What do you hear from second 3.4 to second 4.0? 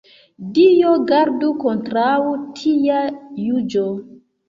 juĝo.